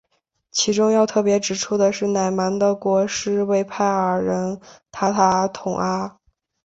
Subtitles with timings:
[0.49, 4.59] 其中要特别指出的是乃蛮的国师畏兀儿人
[4.91, 6.17] 塔塔统阿。